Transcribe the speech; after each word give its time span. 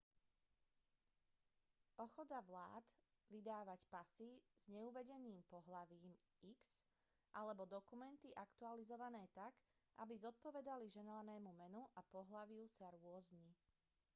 ochota 2.03 2.37
vlád 2.49 2.81
vydávať 3.35 3.77
pasy 3.95 4.29
s 4.57 4.63
neuvedeným 4.75 5.39
pohlavím 5.53 6.07
x 6.57 6.81
alebo 7.39 7.63
dokumenty 7.75 8.29
aktualizované 8.45 9.23
tak 9.39 9.53
aby 10.01 10.13
zodpovedali 10.25 10.85
želanému 10.97 11.51
menu 11.61 11.81
a 11.85 12.01
pohlaviu 12.13 12.65
sa 12.77 12.87
rôzni 12.97 13.47